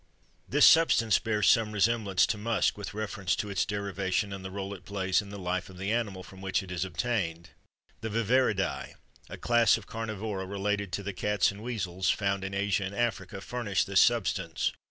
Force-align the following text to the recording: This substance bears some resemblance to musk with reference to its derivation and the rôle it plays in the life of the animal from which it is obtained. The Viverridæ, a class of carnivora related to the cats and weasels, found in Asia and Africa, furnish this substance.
This 0.49 0.65
substance 0.65 1.19
bears 1.19 1.47
some 1.47 1.73
resemblance 1.73 2.25
to 2.25 2.37
musk 2.39 2.75
with 2.75 2.95
reference 2.95 3.35
to 3.35 3.51
its 3.51 3.67
derivation 3.67 4.33
and 4.33 4.43
the 4.43 4.49
rôle 4.49 4.75
it 4.75 4.83
plays 4.83 5.21
in 5.21 5.29
the 5.29 5.37
life 5.37 5.69
of 5.69 5.77
the 5.77 5.91
animal 5.91 6.23
from 6.23 6.41
which 6.41 6.63
it 6.63 6.71
is 6.71 6.83
obtained. 6.83 7.49
The 7.99 8.09
Viverridæ, 8.09 8.95
a 9.29 9.37
class 9.37 9.77
of 9.77 9.85
carnivora 9.85 10.47
related 10.49 10.91
to 10.93 11.03
the 11.03 11.13
cats 11.13 11.51
and 11.51 11.61
weasels, 11.61 12.09
found 12.09 12.43
in 12.43 12.55
Asia 12.55 12.85
and 12.85 12.95
Africa, 12.95 13.41
furnish 13.41 13.83
this 13.83 14.01
substance. 14.01 14.71